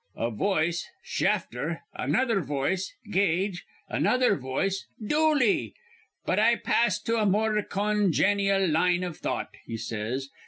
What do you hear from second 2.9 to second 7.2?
'Gage.' Another voice: 'Dooley.'] 'But I pass to